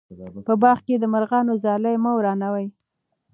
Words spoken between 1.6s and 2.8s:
ځالې مه ورانوئ.